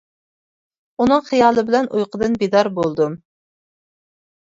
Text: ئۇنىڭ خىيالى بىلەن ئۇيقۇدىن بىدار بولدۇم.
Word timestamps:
ئۇنىڭ 1.03 1.21
خىيالى 1.27 1.65
بىلەن 1.69 1.91
ئۇيقۇدىن 1.99 2.41
بىدار 2.47 2.73
بولدۇم. 2.83 3.23